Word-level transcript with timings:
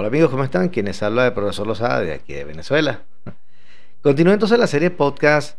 Hola 0.00 0.08
amigos, 0.08 0.30
¿cómo 0.30 0.44
están? 0.44 0.70
Quienes 0.70 1.02
habla 1.02 1.24
de 1.24 1.32
profesor 1.32 1.66
Lozada 1.66 2.00
de 2.00 2.14
aquí 2.14 2.32
de 2.32 2.44
Venezuela. 2.44 3.02
Continúa 4.00 4.32
entonces 4.32 4.58
la 4.58 4.66
serie 4.66 4.90
podcast 4.90 5.58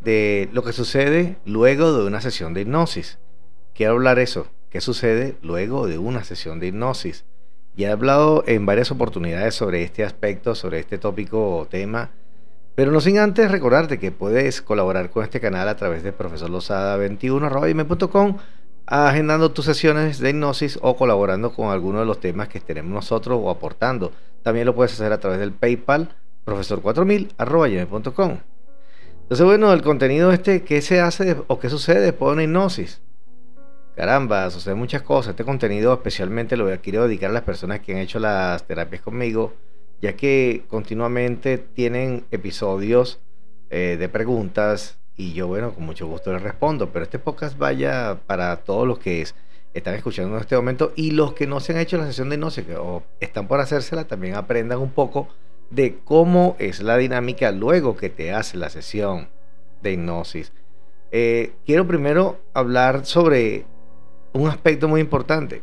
de 0.00 0.48
lo 0.52 0.62
que 0.62 0.72
sucede 0.72 1.34
luego 1.46 1.92
de 1.92 2.06
una 2.06 2.20
sesión 2.20 2.54
de 2.54 2.60
hipnosis. 2.60 3.18
Quiero 3.74 3.94
hablar 3.94 4.20
eso, 4.20 4.46
qué 4.70 4.80
sucede 4.80 5.34
luego 5.42 5.88
de 5.88 5.98
una 5.98 6.22
sesión 6.22 6.60
de 6.60 6.68
hipnosis. 6.68 7.24
Ya 7.74 7.88
he 7.88 7.90
hablado 7.90 8.44
en 8.46 8.66
varias 8.66 8.92
oportunidades 8.92 9.56
sobre 9.56 9.82
este 9.82 10.04
aspecto, 10.04 10.54
sobre 10.54 10.78
este 10.78 10.98
tópico 10.98 11.56
o 11.56 11.66
tema, 11.66 12.10
pero 12.76 12.92
no 12.92 13.00
sin 13.00 13.18
antes 13.18 13.50
recordarte 13.50 13.98
que 13.98 14.12
puedes 14.12 14.62
colaborar 14.62 15.10
con 15.10 15.24
este 15.24 15.40
canal 15.40 15.68
a 15.68 15.74
través 15.74 16.04
de 16.04 16.16
profesorlosada21.com 16.16 18.36
agendando 18.92 19.52
tus 19.52 19.64
sesiones 19.64 20.18
de 20.18 20.30
hipnosis 20.30 20.78
o 20.82 20.96
colaborando 20.96 21.54
con 21.54 21.70
alguno 21.70 22.00
de 22.00 22.04
los 22.04 22.20
temas 22.20 22.48
que 22.48 22.60
tenemos 22.60 22.92
nosotros 22.92 23.40
o 23.42 23.48
aportando. 23.48 24.12
También 24.42 24.66
lo 24.66 24.74
puedes 24.74 24.92
hacer 24.92 25.12
a 25.12 25.18
través 25.18 25.38
del 25.40 25.52
PayPal 25.52 26.14
profesor4000 26.44 28.42
Entonces, 29.22 29.46
bueno, 29.46 29.72
el 29.72 29.80
contenido 29.80 30.30
este, 30.30 30.62
¿qué 30.62 30.82
se 30.82 31.00
hace 31.00 31.38
o 31.46 31.58
qué 31.58 31.70
sucede 31.70 32.00
después 32.00 32.28
de 32.28 32.32
una 32.34 32.42
hipnosis? 32.42 33.00
Caramba, 33.96 34.50
suceden 34.50 34.78
muchas 34.78 35.00
cosas. 35.00 35.30
Este 35.30 35.44
contenido 35.44 35.94
especialmente 35.94 36.58
lo 36.58 36.68
quiero 36.82 37.08
dedicar 37.08 37.30
a 37.30 37.34
las 37.34 37.44
personas 37.44 37.80
que 37.80 37.92
han 37.92 37.98
hecho 37.98 38.18
las 38.18 38.66
terapias 38.66 39.00
conmigo, 39.00 39.54
ya 40.02 40.16
que 40.16 40.64
continuamente 40.68 41.56
tienen 41.56 42.24
episodios 42.30 43.20
eh, 43.70 43.96
de 43.98 44.08
preguntas 44.10 44.98
y 45.16 45.32
yo, 45.34 45.46
bueno, 45.46 45.74
con 45.74 45.84
mucho 45.84 46.06
gusto 46.06 46.32
les 46.32 46.42
respondo. 46.42 46.90
Pero 46.90 47.04
este 47.04 47.18
podcast 47.18 47.58
vaya 47.58 48.18
para 48.26 48.56
todos 48.56 48.86
los 48.86 48.98
que 48.98 49.26
están 49.74 49.94
escuchando 49.94 50.34
en 50.34 50.40
este 50.40 50.56
momento 50.56 50.92
y 50.96 51.12
los 51.12 51.34
que 51.34 51.46
no 51.46 51.60
se 51.60 51.72
han 51.72 51.78
hecho 51.78 51.96
la 51.96 52.06
sesión 52.06 52.28
de 52.28 52.36
hipnosis 52.36 52.64
o 52.78 53.02
están 53.20 53.48
por 53.48 53.60
hacérsela, 53.60 54.04
también 54.04 54.34
aprendan 54.34 54.78
un 54.78 54.90
poco 54.90 55.28
de 55.70 55.98
cómo 56.04 56.56
es 56.58 56.82
la 56.82 56.96
dinámica 56.96 57.50
luego 57.52 57.96
que 57.96 58.10
te 58.10 58.32
hace 58.32 58.56
la 58.56 58.68
sesión 58.68 59.28
de 59.82 59.92
hipnosis. 59.92 60.52
Eh, 61.10 61.52
quiero 61.66 61.86
primero 61.86 62.40
hablar 62.54 63.04
sobre 63.04 63.64
un 64.32 64.48
aspecto 64.48 64.88
muy 64.88 65.00
importante. 65.00 65.62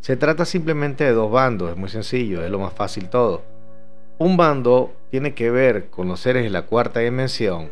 Se 0.00 0.16
trata 0.16 0.44
simplemente 0.44 1.04
de 1.04 1.12
dos 1.12 1.30
bandos, 1.30 1.70
es 1.70 1.76
muy 1.76 1.88
sencillo, 1.88 2.44
es 2.44 2.50
lo 2.50 2.58
más 2.58 2.72
fácil 2.72 3.08
todo. 3.08 3.42
Un 4.18 4.36
bando 4.36 4.94
tiene 5.10 5.34
que 5.34 5.50
ver 5.50 5.88
con 5.88 6.08
los 6.08 6.20
seres 6.20 6.44
de 6.44 6.50
la 6.50 6.62
cuarta 6.62 7.00
dimensión 7.00 7.70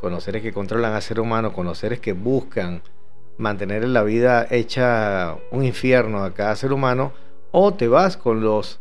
con 0.00 0.12
los 0.12 0.24
seres 0.24 0.42
que 0.42 0.52
controlan 0.52 0.94
al 0.94 1.02
ser 1.02 1.20
humano, 1.20 1.52
con 1.52 1.66
los 1.66 1.78
seres 1.78 2.00
que 2.00 2.12
buscan 2.12 2.82
mantener 3.36 3.86
la 3.88 4.02
vida 4.02 4.46
hecha 4.50 5.36
un 5.50 5.64
infierno 5.64 6.24
a 6.24 6.34
cada 6.34 6.56
ser 6.56 6.72
humano, 6.72 7.12
o 7.50 7.74
te 7.74 7.88
vas 7.88 8.16
con 8.16 8.40
los 8.40 8.80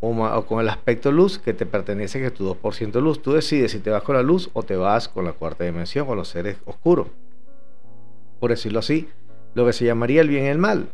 o 0.00 0.46
con 0.46 0.60
el 0.60 0.68
aspecto 0.68 1.10
luz 1.10 1.38
que 1.38 1.54
te 1.54 1.66
pertenece, 1.66 2.20
que 2.20 2.26
es 2.26 2.34
tu 2.34 2.54
2% 2.54 3.00
luz. 3.00 3.22
Tú 3.22 3.32
decides 3.32 3.72
si 3.72 3.80
te 3.80 3.90
vas 3.90 4.02
con 4.02 4.14
la 4.14 4.22
luz 4.22 4.50
o 4.52 4.62
te 4.62 4.76
vas 4.76 5.08
con 5.08 5.24
la 5.24 5.32
cuarta 5.32 5.64
dimensión, 5.64 6.06
con 6.06 6.16
los 6.16 6.28
seres 6.28 6.58
oscuros. 6.64 7.08
Por 8.38 8.50
decirlo 8.50 8.78
así, 8.78 9.08
lo 9.54 9.66
que 9.66 9.72
se 9.72 9.84
llamaría 9.84 10.20
el 10.20 10.28
bien 10.28 10.44
y 10.44 10.48
el 10.48 10.58
mal. 10.58 10.90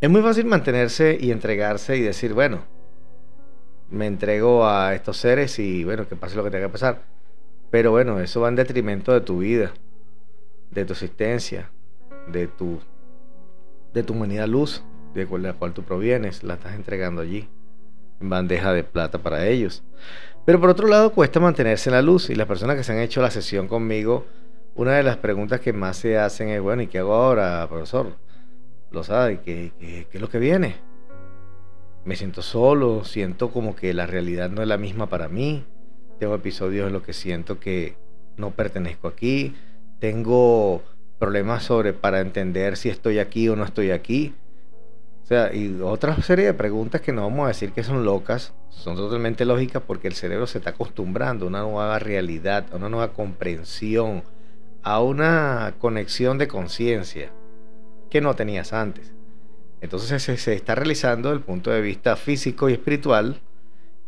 Es 0.00 0.10
muy 0.10 0.20
fácil 0.20 0.44
mantenerse 0.44 1.16
y 1.18 1.30
entregarse 1.30 1.96
y 1.96 2.02
decir, 2.02 2.34
bueno, 2.34 2.64
me 3.90 4.06
entrego 4.06 4.66
a 4.66 4.94
estos 4.94 5.16
seres 5.16 5.58
y 5.58 5.84
bueno, 5.84 6.08
que 6.08 6.16
pase 6.16 6.36
lo 6.36 6.44
que 6.44 6.50
tenga 6.50 6.66
que 6.66 6.72
pasar. 6.72 7.15
Pero 7.70 7.90
bueno, 7.90 8.20
eso 8.20 8.40
va 8.40 8.48
en 8.48 8.56
detrimento 8.56 9.12
de 9.12 9.20
tu 9.20 9.38
vida, 9.38 9.72
de 10.70 10.84
tu 10.84 10.92
existencia, 10.92 11.70
de 12.28 12.46
tu, 12.46 12.78
de 13.92 14.02
tu 14.02 14.12
humanidad 14.12 14.46
luz, 14.46 14.84
de 15.14 15.26
la 15.38 15.54
cual 15.54 15.72
tú 15.72 15.82
provienes, 15.82 16.44
la 16.44 16.54
estás 16.54 16.74
entregando 16.74 17.22
allí, 17.22 17.48
en 18.20 18.28
bandeja 18.28 18.72
de 18.72 18.84
plata 18.84 19.18
para 19.18 19.46
ellos. 19.46 19.82
Pero 20.44 20.60
por 20.60 20.70
otro 20.70 20.86
lado, 20.86 21.12
cuesta 21.12 21.40
mantenerse 21.40 21.90
en 21.90 21.94
la 21.94 22.02
luz 22.02 22.30
y 22.30 22.34
las 22.34 22.46
personas 22.46 22.76
que 22.76 22.84
se 22.84 22.92
han 22.92 22.98
hecho 22.98 23.20
la 23.20 23.30
sesión 23.30 23.66
conmigo, 23.66 24.26
una 24.76 24.92
de 24.92 25.02
las 25.02 25.16
preguntas 25.16 25.60
que 25.60 25.72
más 25.72 25.96
se 25.96 26.18
hacen 26.18 26.50
es, 26.50 26.60
bueno, 26.60 26.82
¿y 26.82 26.86
qué 26.86 26.98
hago 26.98 27.14
ahora, 27.14 27.66
profesor? 27.68 28.12
Lo 28.92 29.02
sabe, 29.02 29.40
¿qué, 29.40 29.72
es 30.12 30.20
lo 30.20 30.28
que 30.28 30.38
viene? 30.38 30.76
Me 32.04 32.14
siento 32.14 32.42
solo, 32.42 33.02
siento 33.02 33.50
como 33.50 33.74
que 33.74 33.92
la 33.92 34.06
realidad 34.06 34.50
no 34.50 34.62
es 34.62 34.68
la 34.68 34.78
misma 34.78 35.08
para 35.08 35.28
mí 35.28 35.64
tengo 36.18 36.34
episodios 36.34 36.86
en 36.86 36.92
los 36.92 37.02
que 37.02 37.12
siento 37.12 37.60
que 37.60 37.96
no 38.36 38.50
pertenezco 38.50 39.08
aquí, 39.08 39.54
tengo 39.98 40.82
problemas 41.18 41.64
sobre 41.64 41.92
para 41.92 42.20
entender 42.20 42.76
si 42.76 42.88
estoy 42.88 43.18
aquí 43.18 43.48
o 43.48 43.56
no 43.56 43.64
estoy 43.64 43.90
aquí. 43.90 44.34
O 45.22 45.26
sea, 45.26 45.52
y 45.52 45.80
otra 45.80 46.20
serie 46.22 46.46
de 46.46 46.54
preguntas 46.54 47.00
que 47.00 47.12
no 47.12 47.22
vamos 47.22 47.46
a 47.46 47.48
decir 47.48 47.72
que 47.72 47.82
son 47.82 48.04
locas, 48.04 48.54
son 48.70 48.94
totalmente 48.94 49.44
lógicas 49.44 49.82
porque 49.84 50.06
el 50.06 50.14
cerebro 50.14 50.46
se 50.46 50.58
está 50.58 50.70
acostumbrando 50.70 51.46
a 51.46 51.48
una 51.48 51.62
nueva 51.62 51.98
realidad, 51.98 52.66
a 52.72 52.76
una 52.76 52.88
nueva 52.88 53.12
comprensión, 53.12 54.22
a 54.82 55.02
una 55.02 55.74
conexión 55.80 56.38
de 56.38 56.46
conciencia 56.46 57.32
que 58.08 58.20
no 58.20 58.36
tenías 58.36 58.72
antes. 58.72 59.12
Entonces 59.80 60.22
se, 60.22 60.36
se, 60.36 60.54
está 60.54 60.74
realizando 60.76 61.30
desde 61.30 61.40
el 61.40 61.44
punto 61.44 61.70
de 61.70 61.80
vista 61.80 62.14
físico 62.14 62.68
y 62.68 62.74
espiritual 62.74 63.40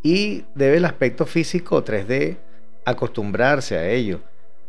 y 0.03 0.44
debe 0.54 0.76
el 0.76 0.84
aspecto 0.84 1.26
físico 1.26 1.84
3D 1.84 2.36
acostumbrarse 2.84 3.76
a 3.76 3.88
ello. 3.88 4.20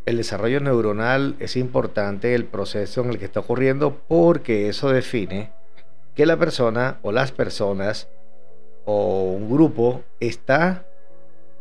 El 0.06 0.18
desarrollo 0.18 0.60
neuronal 0.60 1.36
es 1.40 1.56
importante 1.56 2.34
el 2.34 2.46
proceso 2.46 3.02
en 3.02 3.12
el 3.12 3.20
que 3.20 3.26
está 3.26 3.42
ocurriendo 3.42 4.02
porque 4.08 4.68
eso 4.70 4.90
define 4.90 5.52
que 6.16 6.26
la 6.26 6.38
persona 6.38 7.00
o 7.04 7.12
las 7.12 7.32
personas 7.32 8.10
o 8.86 9.34
un 9.38 9.50
grupo 9.50 10.04
está 10.20 10.86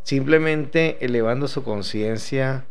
simplemente 0.03 0.97
elevando 1.01 1.47
su 1.49 1.63
conciencia 1.63 2.65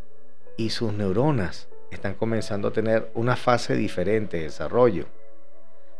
y 0.57 0.71
sus 0.71 0.93
neuronas 0.93 1.67
están 1.91 2.15
comenzando 2.15 2.69
a 2.69 2.73
tener 2.73 3.11
una 3.13 3.35
fase 3.35 3.75
diferente 3.75 4.37
de 4.37 4.43
desarrollo, 4.43 5.05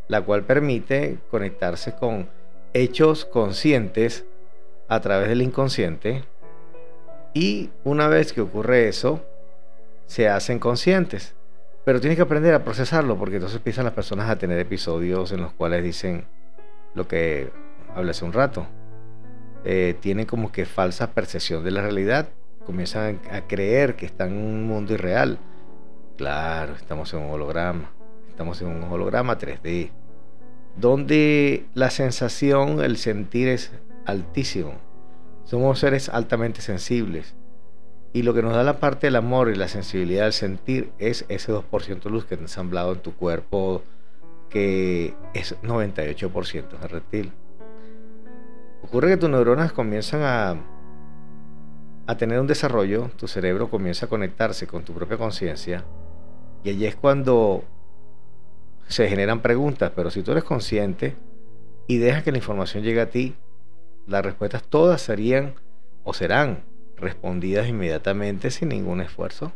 la 0.08 0.22
cual 0.22 0.44
permite 0.44 1.20
conectarse 1.30 1.96
con 1.96 2.28
hechos 2.74 3.26
conscientes 3.26 4.26
a 4.88 5.00
través 5.00 5.30
del 5.30 5.42
inconsciente 5.42 6.24
y 7.34 7.70
una 7.84 8.08
vez 8.08 8.34
que 8.34 8.42
ocurre 8.42 8.88
eso, 8.88 9.24
se 10.08 10.28
hacen 10.28 10.60
conscientes. 10.60 11.36
Pero 11.86 12.02
tienes 12.02 12.18
que 12.18 12.24
aprender 12.24 12.54
a 12.54 12.64
procesarlo 12.64 13.18
porque 13.18 13.36
entonces 13.36 13.58
empiezan 13.58 13.86
las 13.86 13.94
personas 13.94 14.30
a 14.30 14.38
tener 14.38 14.60
episodios 14.60 15.32
en 15.32 15.42
los 15.42 15.54
cuales 15.54 15.84
dicen 15.84 16.26
lo 16.96 17.08
que 17.08 17.52
hablé 17.96 18.12
hace 18.12 18.26
un 18.26 18.34
rato. 18.34 18.66
Eh, 19.64 19.96
tienen 20.00 20.26
como 20.26 20.52
que 20.52 20.66
falsa 20.66 21.12
percepción 21.12 21.64
de 21.64 21.72
la 21.72 21.82
realidad, 21.82 22.30
comienzan 22.66 23.20
a 23.32 23.42
creer 23.42 23.96
que 23.96 24.06
están 24.06 24.30
en 24.30 24.38
un 24.38 24.68
mundo 24.68 24.94
irreal. 24.94 25.38
Claro, 26.18 26.74
estamos 26.76 27.14
en 27.14 27.20
un 27.20 27.32
holograma, 27.32 27.92
estamos 28.30 28.62
en 28.62 28.68
un 28.68 28.84
holograma 28.84 29.38
3D, 29.38 29.92
donde 30.76 31.66
la 31.74 31.90
sensación, 31.90 32.82
el 32.84 32.98
sentir 32.98 33.48
es 33.48 33.72
altísimo. 34.08 34.74
Somos 35.44 35.80
seres 35.80 36.10
altamente 36.10 36.62
sensibles. 36.62 37.36
Y 38.14 38.24
lo 38.24 38.34
que 38.34 38.42
nos 38.42 38.54
da 38.54 38.64
la 38.64 38.80
parte 38.80 39.08
del 39.08 39.18
amor 39.18 39.50
y 39.50 39.56
la 39.56 39.68
sensibilidad 39.68 40.26
al 40.26 40.34
sentir 40.34 40.92
es 40.98 41.26
ese 41.30 41.54
2% 41.54 42.04
de 42.04 42.10
luz 42.10 42.26
que 42.26 42.34
está 42.34 42.44
ensamblado 42.44 42.94
en 42.94 43.00
tu 43.00 43.14
cuerpo, 43.14 43.84
que 44.50 45.14
es 45.34 45.56
98% 45.62 46.80
de 46.80 46.88
reptil. 46.88 47.32
Ocurre 48.82 49.10
que 49.10 49.18
tus 49.18 49.30
neuronas 49.30 49.74
comienzan 49.74 50.22
a, 50.24 50.56
a 52.08 52.18
tener 52.18 52.40
un 52.40 52.48
desarrollo, 52.48 53.12
tu 53.18 53.28
cerebro 53.28 53.70
comienza 53.70 54.06
a 54.06 54.10
conectarse 54.10 54.66
con 54.66 54.84
tu 54.84 54.94
propia 54.94 55.18
conciencia, 55.18 55.84
y 56.64 56.70
allí 56.70 56.86
es 56.86 56.96
cuando 56.96 57.64
se 58.88 59.08
generan 59.08 59.42
preguntas, 59.42 59.92
pero 59.96 60.10
si 60.10 60.24
tú 60.24 60.32
eres 60.32 60.44
consciente 60.44 61.16
y 61.88 61.98
dejas 61.98 62.24
que 62.24 62.32
la 62.32 62.38
información 62.38 62.84
llegue 62.84 63.02
a 63.02 63.10
ti, 63.10 63.36
las 64.08 64.26
respuestas 64.26 64.64
todas 64.64 65.02
serían 65.02 65.54
o 66.04 66.14
serán 66.14 66.64
respondidas 66.96 67.68
inmediatamente 67.68 68.50
sin 68.50 68.70
ningún 68.70 69.02
esfuerzo. 69.02 69.52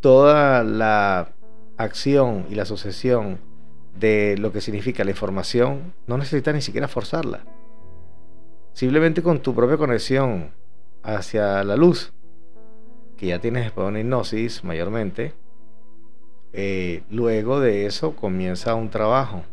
Toda 0.00 0.62
la 0.62 1.32
acción 1.76 2.46
y 2.50 2.54
la 2.54 2.64
sucesión 2.64 3.38
de 3.98 4.36
lo 4.38 4.52
que 4.52 4.60
significa 4.60 5.04
la 5.04 5.10
información 5.10 5.94
no 6.06 6.18
necesitas 6.18 6.54
ni 6.54 6.60
siquiera 6.60 6.88
forzarla. 6.88 7.44
Simplemente 8.72 9.22
con 9.22 9.40
tu 9.40 9.54
propia 9.54 9.78
conexión 9.78 10.50
hacia 11.02 11.64
la 11.64 11.76
luz, 11.76 12.12
que 13.16 13.28
ya 13.28 13.38
tienes 13.38 13.64
después 13.64 13.86
de 13.86 13.90
una 13.90 14.00
hipnosis 14.00 14.64
mayormente, 14.64 15.32
eh, 16.52 17.02
luego 17.10 17.60
de 17.60 17.86
eso 17.86 18.14
comienza 18.16 18.74
un 18.74 18.90
trabajo 18.90 19.44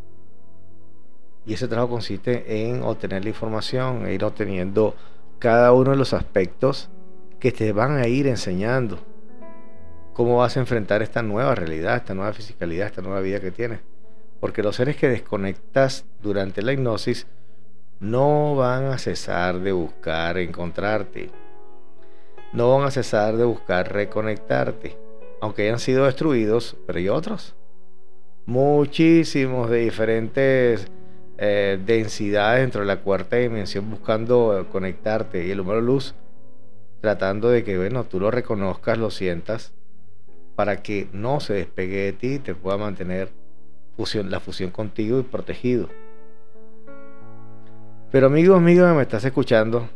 y 1.45 1.53
ese 1.53 1.67
trabajo 1.67 1.91
consiste 1.91 2.67
en 2.67 2.83
obtener 2.83 3.23
la 3.23 3.29
información 3.29 4.05
e 4.05 4.13
ir 4.13 4.23
obteniendo 4.23 4.95
cada 5.39 5.73
uno 5.73 5.91
de 5.91 5.97
los 5.97 6.13
aspectos 6.13 6.89
que 7.39 7.51
te 7.51 7.73
van 7.73 7.97
a 7.97 8.07
ir 8.07 8.27
enseñando 8.27 8.99
cómo 10.13 10.37
vas 10.37 10.55
a 10.55 10.61
enfrentar 10.61 11.01
esta 11.01 11.21
nueva 11.21 11.55
realidad, 11.55 11.97
esta 11.97 12.13
nueva 12.13 12.33
fisicalidad, 12.33 12.87
esta 12.87 13.01
nueva 13.01 13.19
vida 13.19 13.39
que 13.39 13.51
tienes. 13.51 13.79
Porque 14.39 14.63
los 14.63 14.75
seres 14.75 14.95
que 14.95 15.09
desconectas 15.09 16.05
durante 16.21 16.61
la 16.61 16.73
hipnosis 16.73 17.27
no 17.99 18.55
van 18.55 18.85
a 18.85 18.97
cesar 18.97 19.59
de 19.59 19.71
buscar 19.71 20.37
encontrarte. 20.37 21.29
No 22.51 22.77
van 22.77 22.87
a 22.87 22.91
cesar 22.91 23.35
de 23.35 23.45
buscar 23.45 23.91
reconectarte. 23.91 24.97
Aunque 25.41 25.63
hayan 25.63 25.79
sido 25.79 26.05
destruidos, 26.05 26.77
pero 26.85 26.99
hay 26.99 27.09
otros. 27.09 27.55
Muchísimos 28.45 29.69
de 29.69 29.79
diferentes 29.79 30.87
eh, 31.45 31.77
densidades 31.85 32.61
dentro 32.61 32.79
de 32.79 32.87
la 32.87 33.01
cuarta 33.01 33.35
dimensión 33.35 33.89
buscando 33.89 34.65
conectarte. 34.71 35.45
Y 35.45 35.51
el 35.51 35.59
humano 35.59 35.81
luz 35.81 36.15
tratando 37.01 37.49
de 37.49 37.65
que, 37.65 37.77
bueno, 37.77 38.05
tú 38.05 38.17
lo 38.21 38.31
reconozcas, 38.31 38.97
lo 38.97 39.11
sientas, 39.11 39.73
para 40.55 40.81
que 40.81 41.09
no 41.11 41.41
se 41.41 41.55
despegue 41.55 41.97
de 41.97 42.13
ti 42.13 42.33
y 42.35 42.39
te 42.39 42.55
pueda 42.55 42.77
mantener 42.77 43.29
la 44.29 44.39
fusión 44.39 44.71
contigo 44.71 45.19
y 45.19 45.23
protegido. 45.23 45.89
Pero 48.09 48.27
amigo, 48.27 48.55
amigo 48.55 48.87
que 48.87 48.93
me 48.93 49.01
estás 49.01 49.25
escuchando, 49.25 49.89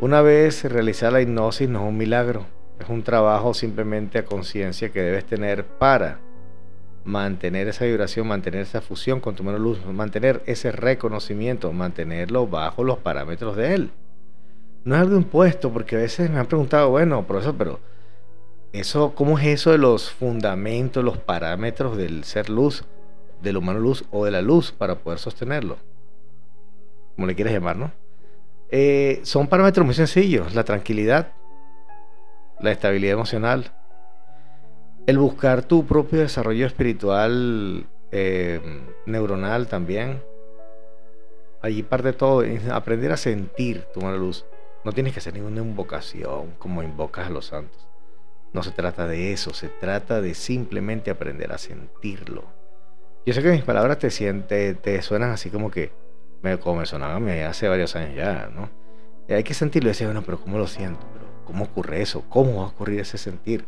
una 0.00 0.20
vez 0.20 0.64
realizar 0.64 1.14
la 1.14 1.22
hipnosis 1.22 1.66
no 1.66 1.80
es 1.80 1.88
un 1.88 1.96
milagro, 1.96 2.44
es 2.78 2.90
un 2.90 3.02
trabajo 3.02 3.54
simplemente 3.54 4.18
a 4.18 4.26
conciencia 4.26 4.90
que 4.90 5.00
debes 5.00 5.24
tener 5.24 5.64
para 5.64 6.18
mantener 7.04 7.68
esa 7.68 7.84
vibración, 7.84 8.26
mantener 8.26 8.60
esa 8.62 8.80
fusión 8.80 9.20
con 9.20 9.34
tu 9.34 9.44
mano 9.44 9.58
luz, 9.58 9.84
mantener 9.86 10.42
ese 10.46 10.72
reconocimiento, 10.72 11.72
mantenerlo 11.72 12.46
bajo 12.46 12.82
los 12.82 12.98
parámetros 12.98 13.56
de 13.56 13.74
él. 13.74 13.90
No 14.84 14.94
es 14.94 15.00
algo 15.00 15.16
impuesto, 15.16 15.72
porque 15.72 15.96
a 15.96 16.00
veces 16.00 16.30
me 16.30 16.38
han 16.38 16.46
preguntado, 16.46 16.90
bueno, 16.90 17.26
profesor, 17.26 17.54
pero 17.56 17.80
eso, 18.72 19.14
¿cómo 19.14 19.38
es 19.38 19.46
eso 19.46 19.70
de 19.70 19.78
los 19.78 20.10
fundamentos, 20.10 21.04
los 21.04 21.18
parámetros 21.18 21.96
del 21.96 22.24
ser 22.24 22.50
luz, 22.50 22.84
del 23.42 23.56
humano 23.56 23.78
luz 23.78 24.04
o 24.10 24.24
de 24.24 24.30
la 24.30 24.42
luz 24.42 24.72
para 24.72 24.96
poder 24.96 25.18
sostenerlo? 25.18 25.76
como 27.14 27.26
le 27.26 27.34
quieres 27.34 27.52
llamar, 27.52 27.76
¿no? 27.76 27.92
Eh, 28.70 29.20
son 29.22 29.46
parámetros 29.46 29.86
muy 29.86 29.94
sencillos, 29.94 30.54
la 30.54 30.64
tranquilidad, 30.64 31.32
la 32.60 32.72
estabilidad 32.72 33.14
emocional, 33.14 33.72
el 35.06 35.18
buscar 35.18 35.62
tu 35.62 35.86
propio 35.86 36.20
desarrollo 36.20 36.66
espiritual, 36.66 37.86
eh, 38.10 38.60
neuronal 39.06 39.66
también. 39.68 40.22
Allí 41.60 41.82
parte 41.82 42.12
todo, 42.12 42.44
aprender 42.72 43.12
a 43.12 43.16
sentir 43.16 43.84
tu 43.92 44.00
mano 44.00 44.16
luz. 44.16 44.44
No 44.84 44.92
tienes 44.92 45.14
que 45.14 45.20
hacer 45.20 45.34
ninguna 45.34 45.62
invocación 45.62 46.52
como 46.58 46.82
invocas 46.82 47.26
a 47.26 47.30
los 47.30 47.46
santos. 47.46 47.88
No 48.52 48.62
se 48.62 48.70
trata 48.70 49.06
de 49.06 49.32
eso, 49.32 49.52
se 49.52 49.68
trata 49.68 50.20
de 50.20 50.34
simplemente 50.34 51.10
aprender 51.10 51.52
a 51.52 51.58
sentirlo. 51.58 52.44
Yo 53.26 53.32
sé 53.32 53.42
que 53.42 53.50
mis 53.50 53.64
palabras 53.64 53.98
te, 53.98 54.10
sienten, 54.10 54.76
te 54.76 55.00
suenan 55.02 55.30
así 55.30 55.50
como 55.50 55.70
que 55.70 55.90
como 56.60 56.80
me 56.80 56.86
sonaba 56.86 57.16
a 57.16 57.48
hace 57.48 57.68
varios 57.68 57.96
años 57.96 58.14
ya, 58.14 58.50
¿no? 58.54 58.68
Y 59.26 59.32
hay 59.32 59.42
que 59.42 59.54
sentirlo 59.54 59.88
y 59.88 59.92
decir, 59.92 60.06
bueno, 60.06 60.22
pero 60.22 60.38
¿cómo 60.38 60.58
lo 60.58 60.66
siento? 60.66 61.00
¿Pero 61.12 61.24
¿Cómo 61.46 61.64
ocurre 61.64 62.02
eso? 62.02 62.24
¿Cómo 62.28 62.58
va 62.58 62.64
a 62.64 62.68
ocurrir 62.68 63.00
ese 63.00 63.16
sentir? 63.16 63.64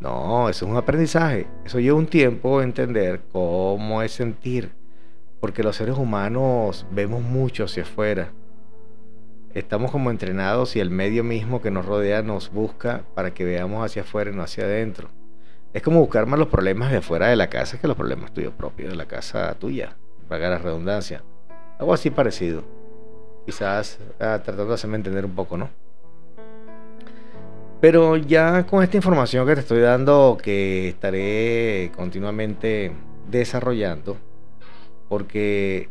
No, 0.00 0.48
eso 0.48 0.64
es 0.66 0.70
un 0.70 0.76
aprendizaje. 0.76 1.46
Eso 1.64 1.80
lleva 1.80 1.96
un 1.96 2.06
tiempo 2.06 2.60
entender 2.60 3.22
cómo 3.32 4.02
es 4.02 4.12
sentir. 4.12 4.72
Porque 5.40 5.62
los 5.62 5.76
seres 5.76 5.96
humanos 5.96 6.86
vemos 6.90 7.22
mucho 7.22 7.64
hacia 7.64 7.82
afuera. 7.82 8.32
Estamos 9.54 9.90
como 9.90 10.10
entrenados 10.10 10.76
y 10.76 10.80
el 10.80 10.90
medio 10.90 11.24
mismo 11.24 11.62
que 11.62 11.70
nos 11.70 11.86
rodea 11.86 12.22
nos 12.22 12.52
busca 12.52 13.04
para 13.14 13.32
que 13.32 13.44
veamos 13.44 13.84
hacia 13.84 14.02
afuera 14.02 14.30
y 14.30 14.34
no 14.34 14.42
hacia 14.42 14.64
adentro. 14.64 15.08
Es 15.72 15.82
como 15.82 16.00
buscar 16.00 16.26
más 16.26 16.38
los 16.38 16.48
problemas 16.48 16.90
de 16.90 16.98
afuera 16.98 17.28
de 17.28 17.36
la 17.36 17.48
casa 17.48 17.80
que 17.80 17.88
los 17.88 17.96
problemas 17.96 18.32
tuyos 18.32 18.52
propios 18.52 18.90
de 18.90 18.96
la 18.96 19.06
casa 19.06 19.54
tuya. 19.54 19.96
Pagar 20.28 20.50
la 20.50 20.58
redundancia. 20.58 21.22
Algo 21.78 21.94
así 21.94 22.10
parecido. 22.10 22.64
Quizás 23.46 23.98
ah, 24.20 24.40
tratando 24.42 24.66
de 24.66 24.74
hacerme 24.74 24.96
entender 24.96 25.24
un 25.24 25.34
poco, 25.34 25.56
¿no? 25.56 25.70
Pero 27.80 28.16
ya 28.16 28.66
con 28.66 28.82
esta 28.82 28.96
información 28.96 29.46
que 29.46 29.54
te 29.54 29.60
estoy 29.60 29.80
dando, 29.80 30.38
que 30.42 30.88
estaré 30.88 31.92
continuamente 31.94 32.92
desarrollando, 33.30 34.16
porque 35.08 35.88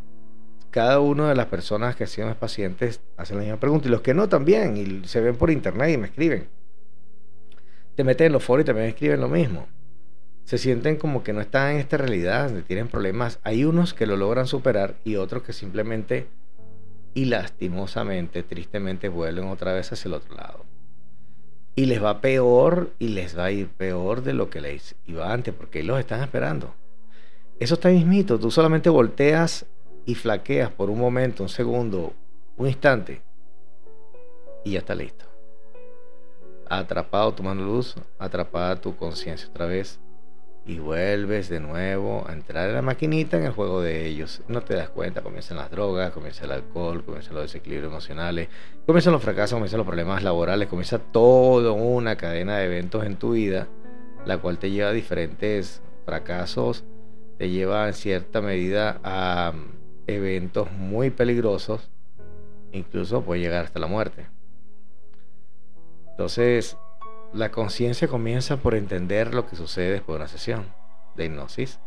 cada 0.72 1.00
una 1.00 1.30
de 1.30 1.36
las 1.36 1.46
personas 1.46 1.96
que 1.96 2.08
sido 2.08 2.28
mis 2.28 2.36
pacientes 2.36 3.02
hacen 3.18 3.38
la 3.38 3.44
misma 3.44 3.60
pregunta, 3.60 3.88
y 3.88 3.92
los 3.92 4.02
que 4.02 4.14
no 4.14 4.28
también, 4.28 4.78
y 4.78 5.08
se 5.08 5.22
ven 5.22 5.36
por 5.36 5.52
internet 5.52 5.94
y 5.94 5.98
me 5.98 6.08
escriben. 6.08 6.48
Te 7.96 8.04
meten 8.04 8.28
en 8.28 8.34
los 8.34 8.44
foros 8.44 8.64
y 8.64 8.66
también 8.66 8.88
escriben 8.88 9.22
lo 9.22 9.30
mismo 9.30 9.68
se 10.46 10.60
sienten 10.60 10.96
como 10.98 11.24
que 11.24 11.34
no 11.34 11.42
están 11.42 11.74
en 11.74 11.78
esta 11.78 11.98
realidad, 11.98 12.52
tienen 12.68 12.88
problemas. 12.88 13.40
Hay 13.44 13.66
unos 13.66 13.96
que 13.96 14.06
lo 14.06 14.16
logran 14.16 14.46
superar 14.46 14.96
y 15.04 15.16
otros 15.16 15.42
que 15.42 15.54
simplemente 15.54 16.28
y 17.16 17.26
lastimosamente, 17.26 18.44
tristemente, 18.44 19.10
vuelven 19.10 19.48
otra 19.48 19.74
vez 19.74 19.92
hacia 19.92 20.08
el 20.08 20.14
otro 20.14 20.36
lado. 20.36 20.75
Y 21.76 21.86
les 21.86 22.02
va 22.02 22.22
peor 22.22 22.92
y 23.00 23.10
les 23.10 23.38
va 23.38 23.46
a 23.46 23.52
ir 23.52 23.68
peor 23.68 24.24
de 24.24 24.34
lo 24.34 24.50
que 24.50 24.62
les 24.62 24.96
iba 25.06 25.32
antes, 25.32 25.54
porque 25.54 25.84
los 25.84 26.00
están 26.00 26.22
esperando. 26.22 26.74
Eso 27.60 27.76
está 27.76 27.90
mismito, 27.90 28.40
tú 28.40 28.50
solamente 28.52 28.90
volteas 28.90 29.66
y 30.06 30.16
flaqueas 30.16 30.72
por 30.72 30.90
un 30.90 31.00
momento, 31.00 31.44
un 31.44 31.50
segundo, 31.50 32.14
un 32.58 32.68
instante, 32.68 33.22
y 34.64 34.72
ya 34.72 34.80
está 34.80 34.96
listo. 34.96 35.26
Atrapado 36.70 37.34
tu 37.34 37.44
mano 37.44 37.64
luz, 37.64 37.96
atrapada 38.18 38.76
tu 38.76 38.96
conciencia 38.96 39.48
otra 39.48 39.68
vez 39.68 40.00
y 40.68 40.80
vuelves 40.80 41.48
de 41.50 41.60
nuevo 41.60 42.26
a 42.28 42.34
entrar 42.34 42.70
en 42.70 42.76
la 42.76 42.82
maquinita 42.82 43.38
en 43.38 43.44
el 43.44 43.52
juego 43.52 43.82
de 43.82 44.08
ellos. 44.08 44.42
No 44.48 44.62
te 44.62 44.74
das 44.74 44.90
cuenta, 44.90 45.22
comienzan 45.22 45.58
las 45.58 45.70
drogas, 45.70 46.12
comienza 46.12 46.46
el 46.46 46.52
alcohol, 46.52 47.04
comienzan 47.06 47.36
los 47.36 47.44
desequilibrios 47.44 47.92
emocionales, 47.92 48.50
comienzan 48.86 49.14
los 49.14 49.22
fracasos, 49.22 49.54
comienzan 49.56 49.78
los 49.78 49.88
problemas 49.88 50.24
laborales, 50.24 50.68
comienza 50.68 50.98
toda 50.98 51.72
una 51.72 52.16
cadena 52.16 52.58
de 52.58 52.66
eventos 52.66 53.06
en 53.06 53.18
tu 53.18 53.34
vida, 53.34 53.68
la 54.26 54.40
cual 54.40 54.58
te 54.58 54.72
lleva 54.72 54.90
a 54.90 54.94
diferentes 54.94 55.84
fracasos, 56.04 56.84
te 57.38 57.50
lleva 57.50 57.88
en 57.88 57.94
cierta 57.94 58.42
medida 58.42 59.00
a 59.04 59.54
mm, 59.54 60.08
eventos 60.08 60.72
muy 60.72 61.12
peligrosos, 61.12 61.92
incluso 62.72 63.22
puede 63.22 63.42
llegar 63.42 63.66
hasta 63.66 63.80
la 63.80 63.88
muerte. 63.88 64.28
Entonces, 66.10 66.78
la 67.36 67.52
conciencia 67.52 68.08
comienza 68.08 68.58
por 68.58 68.76
entender 68.76 69.34
lo 69.34 69.46
que 69.46 69.58
sucede 69.58 69.92
después 69.92 70.16
de 70.16 70.22
una 70.22 70.28
sesión 70.30 70.66
de 71.16 71.26
hipnosis. 71.26 71.80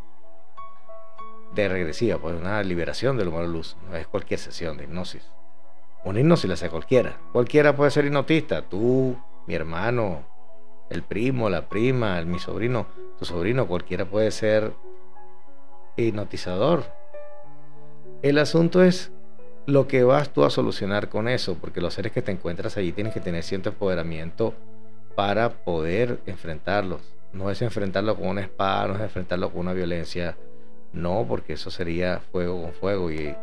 De 1.54 1.68
regresiva, 1.68 2.18
pues 2.18 2.38
una 2.38 2.62
liberación 2.62 3.16
del 3.16 3.28
humano 3.28 3.46
luz. 3.46 3.76
No 3.88 3.96
es 3.96 4.06
cualquier 4.06 4.38
sesión 4.38 4.76
de 4.76 4.84
hipnosis. 4.84 5.22
Una 6.04 6.20
hipnosis 6.20 6.48
la 6.48 6.54
hace 6.54 6.68
cualquiera. 6.68 7.18
Cualquiera 7.32 7.75
puede 7.75 7.90
ser 7.90 8.04
hipnotista. 8.04 8.61
Tú, 8.61 9.16
mi 9.46 9.54
hermano, 9.54 10.26
el 10.90 11.02
primo, 11.02 11.49
la 11.49 11.66
prima, 11.66 12.20
mi 12.23 12.38
sobrino, 12.38 12.87
tu 13.18 13.25
sobrino, 13.25 13.66
cualquiera 13.66 14.04
puede 14.04 14.30
ser 14.30 14.75
hipnotizador. 15.96 16.84
El 18.20 18.37
asunto 18.37 18.82
es 18.82 19.12
lo 19.64 19.88
que 19.88 20.04
vas 20.04 20.30
tú 20.30 20.44
a 20.44 20.50
solucionar 20.50 21.08
con 21.08 21.26
eso, 21.26 21.54
porque 21.54 21.80
los 21.80 21.94
seres 21.94 22.12
que 22.12 22.20
te 22.20 22.32
encuentras 22.32 22.76
allí 22.76 22.92
tienen 22.92 23.14
que 23.14 23.20
tener 23.20 23.42
cierto 23.42 23.70
empoderamiento 23.70 24.54
para 25.18 25.50
poder 25.50 26.20
enfrentarlos. 26.26 27.00
No 27.32 27.50
es 27.50 27.60
enfrentarlo 27.60 28.14
con 28.14 28.28
una 28.28 28.42
espada, 28.42 28.87
no 28.87 28.94
es 28.94 29.00
enfrentarlo 29.00 29.50
con 29.50 29.62
una 29.62 29.72
violencia. 29.72 30.37
No, 30.92 31.26
porque 31.28 31.54
eso 31.54 31.72
sería 31.72 32.20
fuego 32.30 32.62
con 32.62 32.72
fuego 32.72 33.10
y, 33.10 33.34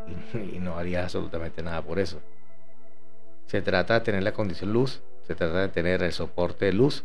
no 0.62 0.78
harías 0.78 1.04
absolutamente 1.04 1.62
nada 1.62 1.82
por 1.82 2.00
eso. 2.00 2.22
Se 3.48 3.62
trata 3.62 3.96
de 3.96 4.00
tener 4.06 4.24
la 4.24 4.32
condición 4.32 4.72
luz, 4.72 5.02
se 5.28 5.36
trata 5.36 5.64
de 5.64 5.68
tener 5.68 6.02
el 6.02 6.14
soporte 6.14 6.64
de 6.64 6.72
luz, 6.72 7.04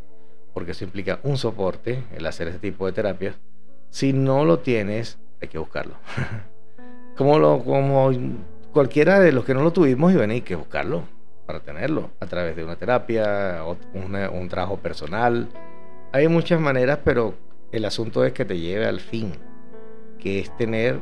porque 0.54 0.70
eso 0.70 0.84
implica 0.84 1.18
un 1.24 1.36
soporte, 1.36 2.04
el 2.14 2.24
hacer 2.24 2.46
ese 2.46 2.60
tipo 2.60 2.86
de 2.86 2.92
terapias. 2.92 3.34
Si 3.88 4.12
no 4.12 4.44
lo 4.44 4.60
tienes, 4.60 5.18
hay 5.42 5.48
que 5.48 5.58
buscarlo. 5.58 5.96
como, 7.16 7.40
lo, 7.40 7.64
como 7.64 8.12
cualquiera 8.72 9.18
de 9.18 9.32
los 9.32 9.44
que 9.44 9.52
no 9.52 9.64
lo 9.64 9.72
tuvimos, 9.72 10.12
y 10.12 10.16
ven, 10.16 10.30
hay 10.30 10.42
que 10.42 10.54
buscarlo 10.54 11.02
para 11.50 11.64
tenerlo, 11.64 12.11
a 12.21 12.26
través 12.26 12.54
de 12.54 12.62
una 12.62 12.76
terapia, 12.76 13.64
un 13.92 14.49
trabajo 14.49 14.76
personal. 14.76 15.49
Hay 16.12 16.28
muchas 16.28 16.61
maneras, 16.61 17.00
pero 17.04 17.35
el 17.73 17.85
asunto 17.85 18.25
es 18.25 18.33
que 18.33 18.45
te 18.45 18.57
lleve 18.57 18.87
al 18.87 19.00
fin, 19.00 19.33
que 20.21 20.38
es 20.38 20.57
tener 20.57 21.00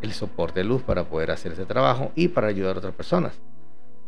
el 0.00 0.12
soporte 0.12 0.60
de 0.60 0.64
luz 0.64 0.82
para 0.82 1.02
poder 1.02 1.32
hacer 1.32 1.50
ese 1.50 1.64
trabajo 1.64 2.12
y 2.14 2.28
para 2.28 2.46
ayudar 2.46 2.76
a 2.76 2.78
otras 2.78 2.94
personas. 2.94 3.40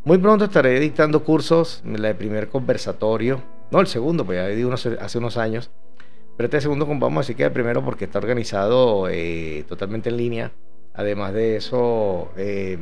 Muy 0.05 0.19
pronto 0.19 0.45
estaré 0.45 0.79
dictando 0.79 1.25
cursos, 1.25 1.83
el 1.85 2.15
primer 2.15 2.49
conversatorio, 2.49 3.43
no 3.73 3.81
el 3.81 3.89
segundo, 3.89 4.25
pues 4.25 4.39
ya 4.39 4.47
di 4.47 4.63
uno 4.63 4.77
hace 4.77 5.19
unos 5.19 5.37
años, 5.37 5.73
pero 6.37 6.47
este 6.47 6.61
segundo 6.61 6.87
vamos 6.87 7.17
a 7.17 7.21
decir 7.23 7.35
que 7.35 7.43
el 7.43 7.51
primero 7.51 7.85
porque 7.85 8.05
está 8.05 8.21
organizado 8.21 9.09
eh, 9.09 9.65
totalmente 9.69 10.09
en 10.09 10.17
línea. 10.17 10.53
Además 10.95 11.33
de 11.35 11.57
eso, 11.57 12.31
eh, 12.37 12.79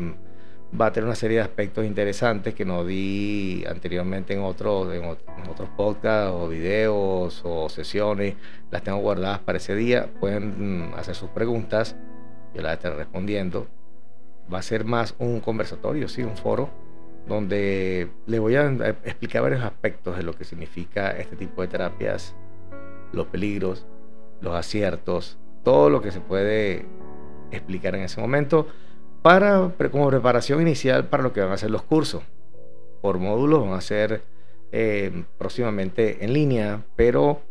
va 0.78 0.86
a 0.86 0.92
tener 0.92 1.06
una 1.06 1.14
serie 1.14 1.38
de 1.38 1.42
aspectos 1.42 1.84
interesantes 1.84 2.54
que 2.54 2.64
no 2.64 2.84
di 2.84 3.64
anteriormente 3.68 4.34
en 4.34 4.40
otros, 4.40 4.94
en, 4.94 5.04
otros 5.04 5.68
podcasts 5.76 6.34
o 6.34 6.48
videos 6.48 7.42
o 7.44 7.68
sesiones. 7.68 8.36
Las 8.70 8.82
tengo 8.82 8.98
guardadas 8.98 9.40
para 9.40 9.58
ese 9.58 9.74
día. 9.74 10.08
Pueden 10.20 10.90
mm, 10.90 10.94
hacer 10.94 11.14
sus 11.14 11.30
preguntas, 11.30 11.96
yo 12.54 12.62
las 12.62 12.74
estaré 12.74 12.96
respondiendo. 12.96 13.66
va 14.52 14.58
a 14.58 14.62
ser 14.62 14.84
más 14.84 15.14
un 15.18 15.40
conversatorio, 15.40 16.08
sí, 16.08 16.22
un 16.22 16.36
foro, 16.36 16.70
donde 17.26 18.10
le 18.26 18.38
voy 18.38 18.56
a 18.56 18.70
explicar 19.04 19.42
varios 19.42 19.62
aspectos 19.62 20.16
de 20.16 20.22
lo 20.22 20.32
que 20.34 20.44
significa 20.44 21.10
este 21.10 21.36
tipo 21.36 21.62
de 21.62 21.68
terapias, 21.68 22.34
los 23.12 23.26
peligros, 23.26 23.86
los 24.40 24.54
aciertos, 24.54 25.38
todo 25.64 25.90
lo 25.90 26.00
que 26.00 26.10
se 26.10 26.20
puede 26.20 26.86
explicar 27.50 27.94
en 27.94 28.02
ese 28.02 28.20
momento 28.20 28.68
para 29.22 29.72
como 29.90 30.08
preparación 30.08 30.60
inicial 30.60 31.06
para 31.08 31.22
lo 31.22 31.32
que 31.32 31.40
van 31.40 31.52
a 31.52 31.58
ser 31.58 31.70
los 31.70 31.82
cursos. 31.82 32.22
Por 33.00 33.18
módulos 33.18 33.62
van 33.62 33.74
a 33.74 33.80
ser 33.80 34.22
eh, 34.72 35.24
próximamente 35.38 36.24
en 36.24 36.32
línea, 36.32 36.82
pero 36.96 37.42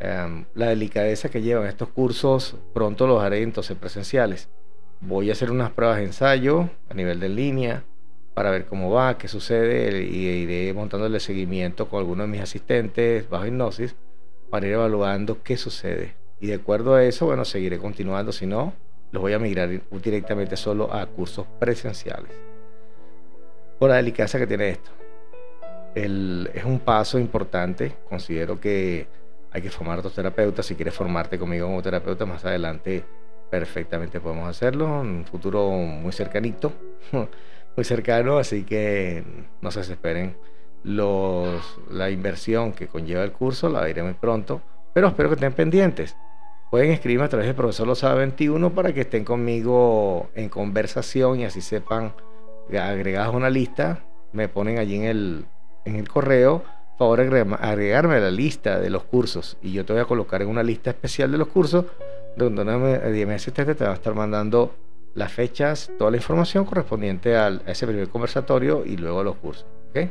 em, 0.00 0.44
la 0.54 0.66
delicadeza 0.68 1.28
que 1.28 1.42
llevan 1.42 1.66
estos 1.66 1.88
cursos 1.88 2.56
pronto 2.74 3.06
los 3.06 3.22
haré 3.22 3.42
entonces 3.42 3.76
presenciales. 3.76 4.48
Voy 5.00 5.30
a 5.30 5.32
hacer 5.32 5.50
unas 5.50 5.70
pruebas 5.70 5.98
de 5.98 6.04
ensayo 6.04 6.70
a 6.88 6.94
nivel 6.94 7.20
de 7.20 7.28
línea 7.28 7.84
para 8.34 8.50
ver 8.50 8.66
cómo 8.66 8.90
va, 8.90 9.16
qué 9.16 9.28
sucede 9.28 10.02
y 10.02 10.26
iré 10.26 10.72
montándole 10.74 11.20
seguimiento 11.20 11.88
con 11.88 12.00
algunos 12.00 12.26
de 12.26 12.32
mis 12.32 12.42
asistentes 12.42 13.28
bajo 13.30 13.46
hipnosis 13.46 13.94
para 14.50 14.66
ir 14.66 14.74
evaluando 14.74 15.42
qué 15.42 15.56
sucede. 15.56 16.14
Y 16.40 16.48
de 16.48 16.54
acuerdo 16.54 16.94
a 16.94 17.04
eso, 17.04 17.26
bueno, 17.26 17.44
seguiré 17.44 17.78
continuando, 17.78 18.32
si 18.32 18.46
no, 18.46 18.74
los 19.16 19.22
voy 19.22 19.32
a 19.32 19.38
migrar 19.38 19.70
directamente 19.90 20.58
solo 20.58 20.92
a 20.92 21.06
cursos 21.06 21.46
presenciales. 21.58 22.30
Por 23.78 23.88
la 23.88 23.96
delicadeza 23.96 24.38
que 24.38 24.46
tiene 24.46 24.68
esto. 24.68 24.90
es 25.94 26.64
un 26.66 26.80
paso 26.80 27.18
importante, 27.18 27.94
considero 28.10 28.60
que 28.60 29.06
hay 29.50 29.62
que 29.62 29.70
formar 29.70 30.02
dos 30.02 30.14
terapeutas. 30.14 30.66
Si 30.66 30.74
quieres 30.74 30.92
formarte 30.92 31.38
conmigo 31.38 31.66
como 31.66 31.80
terapeuta, 31.80 32.26
más 32.26 32.44
adelante 32.44 33.04
perfectamente 33.50 34.20
podemos 34.20 34.50
hacerlo 34.50 35.00
en 35.00 35.08
un 35.08 35.24
futuro 35.24 35.70
muy 35.70 36.12
cercanito, 36.12 36.74
muy 37.74 37.84
cercano, 37.86 38.36
así 38.36 38.64
que 38.64 39.24
no 39.62 39.70
se 39.70 39.78
desesperen. 39.80 40.36
Los, 40.84 41.78
la 41.90 42.10
inversión 42.10 42.74
que 42.74 42.86
conlleva 42.86 43.24
el 43.24 43.32
curso 43.32 43.70
la 43.70 43.86
diré 43.86 44.02
muy 44.02 44.12
pronto, 44.12 44.60
pero 44.92 45.08
espero 45.08 45.30
que 45.30 45.36
estén 45.36 45.54
pendientes. 45.54 46.14
Pueden 46.70 46.90
escribirme 46.90 47.26
a 47.26 47.28
través 47.28 47.46
del 47.46 47.54
profesor 47.54 47.86
Lozada 47.86 48.14
21 48.14 48.74
para 48.74 48.92
que 48.92 49.02
estén 49.02 49.24
conmigo 49.24 50.30
en 50.34 50.48
conversación 50.48 51.40
y 51.40 51.44
así 51.44 51.60
sepan, 51.60 52.12
agregados 52.68 53.34
a 53.34 53.36
una 53.36 53.50
lista, 53.50 54.04
me 54.32 54.48
ponen 54.48 54.78
allí 54.78 54.96
en 54.96 55.04
el, 55.04 55.46
en 55.84 55.96
el 55.96 56.08
correo, 56.08 56.64
favor 56.98 57.20
agregarme 57.20 58.16
a 58.16 58.20
la 58.20 58.30
lista 58.30 58.80
de 58.80 58.90
los 58.90 59.04
cursos 59.04 59.58
y 59.62 59.72
yo 59.72 59.84
te 59.84 59.92
voy 59.92 60.02
a 60.02 60.06
colocar 60.06 60.42
en 60.42 60.48
una 60.48 60.62
lista 60.62 60.90
especial 60.90 61.30
de 61.30 61.38
los 61.38 61.48
cursos 61.48 61.84
donde 62.36 62.62
una 62.62 63.34
asistente 63.34 63.74
te 63.74 63.84
va 63.84 63.92
a 63.92 63.94
estar 63.94 64.14
mandando 64.14 64.74
las 65.14 65.32
fechas, 65.32 65.90
toda 65.98 66.10
la 66.10 66.18
información 66.18 66.64
correspondiente 66.64 67.36
a 67.36 67.60
ese 67.66 67.86
primer 67.86 68.08
conversatorio 68.08 68.84
y 68.84 68.96
luego 68.96 69.20
a 69.20 69.24
los 69.24 69.36
cursos. 69.36 69.66
¿okay? 69.90 70.10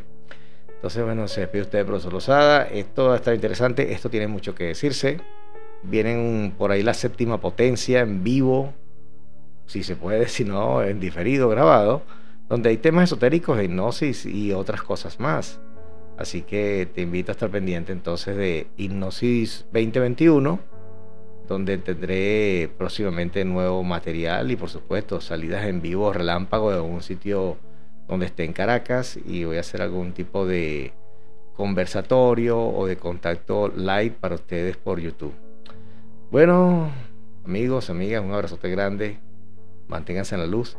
Entonces, 0.75 1.03
bueno, 1.03 1.27
se 1.27 1.41
despide 1.41 1.61
usted, 1.61 1.85
profesor 1.85 2.13
Lozada. 2.13 2.63
Esto 2.63 3.07
va 3.07 3.13
a 3.13 3.17
estar 3.17 3.33
interesante, 3.33 3.91
esto 3.91 4.09
tiene 4.09 4.27
mucho 4.27 4.55
que 4.55 4.65
decirse. 4.65 5.19
Vienen 5.89 6.53
por 6.57 6.71
ahí 6.71 6.83
la 6.83 6.93
séptima 6.93 7.39
potencia 7.39 8.01
en 8.01 8.23
vivo, 8.23 8.73
si 9.65 9.83
se 9.83 9.95
puede, 9.95 10.27
si 10.29 10.43
no, 10.43 10.83
en 10.83 10.99
diferido, 10.99 11.49
grabado, 11.49 12.03
donde 12.49 12.69
hay 12.69 12.77
temas 12.77 13.05
esotéricos 13.05 13.61
hipnosis 13.61 14.25
y 14.25 14.51
otras 14.51 14.81
cosas 14.81 15.19
más. 15.19 15.59
Así 16.17 16.43
que 16.43 16.87
te 16.93 17.01
invito 17.01 17.31
a 17.31 17.33
estar 17.33 17.49
pendiente 17.49 17.91
entonces 17.91 18.37
de 18.37 18.67
Hipnosis 18.77 19.65
2021, 19.73 20.59
donde 21.47 21.77
tendré 21.77 22.69
próximamente 22.77 23.43
nuevo 23.43 23.83
material 23.83 24.49
y 24.49 24.55
por 24.55 24.69
supuesto 24.69 25.19
salidas 25.19 25.65
en 25.65 25.81
vivo 25.81 26.13
relámpago 26.13 26.71
de 26.71 26.79
un 26.79 27.01
sitio 27.01 27.57
donde 28.07 28.27
esté 28.27 28.45
en 28.45 28.53
Caracas 28.53 29.19
y 29.25 29.43
voy 29.43 29.57
a 29.57 29.59
hacer 29.59 29.81
algún 29.81 30.13
tipo 30.13 30.45
de 30.45 30.93
conversatorio 31.55 32.59
o 32.59 32.85
de 32.87 32.97
contacto 32.97 33.67
live 33.67 34.15
para 34.19 34.35
ustedes 34.35 34.77
por 34.77 34.99
YouTube. 34.99 35.44
Bueno, 36.35 36.91
amigos, 37.45 37.89
amigas, 37.89 38.21
un 38.21 38.33
abrazote 38.33 38.69
grande. 38.69 39.19
Manténganse 39.87 40.35
en 40.35 40.41
la 40.41 40.47
luz. 40.47 40.77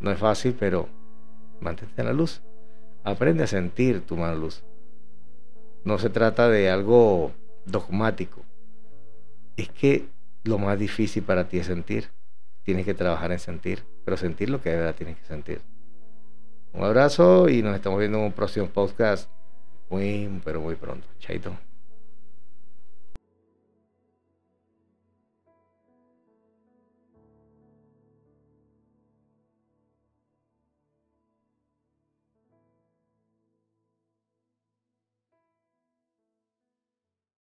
No 0.00 0.10
es 0.10 0.18
fácil, 0.18 0.56
pero 0.58 0.88
mantente 1.60 2.00
en 2.02 2.08
la 2.08 2.12
luz. 2.12 2.42
Aprende 3.04 3.44
a 3.44 3.46
sentir 3.46 4.04
tu 4.04 4.16
mano 4.16 4.34
luz. 4.34 4.64
No 5.84 5.96
se 5.98 6.10
trata 6.10 6.48
de 6.48 6.68
algo 6.70 7.34
dogmático. 7.66 8.42
Es 9.56 9.68
que 9.68 10.08
lo 10.42 10.58
más 10.58 10.76
difícil 10.76 11.22
para 11.22 11.46
ti 11.46 11.58
es 11.58 11.66
sentir. 11.66 12.08
Tienes 12.64 12.84
que 12.84 12.94
trabajar 12.94 13.30
en 13.30 13.38
sentir, 13.38 13.84
pero 14.04 14.16
sentir 14.16 14.50
lo 14.50 14.60
que 14.60 14.70
de 14.70 14.76
verdad 14.78 14.96
tienes 14.96 15.18
que 15.18 15.24
sentir. 15.24 15.60
Un 16.72 16.82
abrazo 16.82 17.48
y 17.48 17.62
nos 17.62 17.76
estamos 17.76 18.00
viendo 18.00 18.18
en 18.18 18.24
un 18.24 18.32
próximo 18.32 18.66
podcast 18.66 19.30
muy, 19.88 20.40
pero 20.44 20.60
muy 20.60 20.74
pronto. 20.74 21.06
Chaito. 21.20 21.65